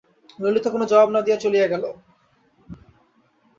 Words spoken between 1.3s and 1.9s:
চলিয়া গেল।